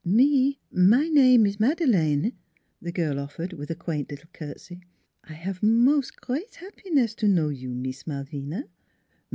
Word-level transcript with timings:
"Me, 0.03 0.59
my 0.71 1.07
name 1.09 1.45
is 1.45 1.59
Madeleine," 1.59 2.33
the 2.81 2.91
girl 2.91 3.19
offered, 3.19 3.53
with 3.53 3.69
a 3.69 3.75
quaint 3.75 4.09
little 4.09 4.31
curtsy." 4.33 4.81
I 5.25 5.39
'ave 5.47 5.59
mos' 5.61 6.09
g 6.09 6.15
reat 6.27 6.53
'appiness 6.59 7.15
to 7.17 7.27
know 7.27 7.49
you, 7.49 7.69
Mees 7.75 8.07
Malvina." 8.07 8.63